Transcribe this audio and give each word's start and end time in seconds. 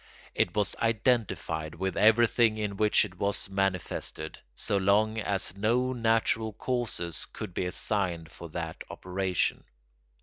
It 0.33 0.55
was 0.55 0.75
identified 0.77 1.75
with 1.75 1.95
everything 1.95 2.57
in 2.57 2.75
which 2.75 3.05
it 3.05 3.19
was 3.19 3.47
manifested, 3.51 4.39
so 4.55 4.75
long 4.77 5.19
as 5.19 5.55
no 5.55 5.93
natural 5.93 6.53
causes 6.53 7.27
could 7.33 7.53
be 7.53 7.65
assigned 7.65 8.31
for 8.31 8.49
that 8.49 8.83
operation. 8.89 9.63